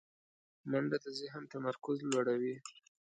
منډه 0.69 0.97
د 1.03 1.05
ذهن 1.19 1.43
تمرکز 1.53 1.97
لوړوي 2.09 2.55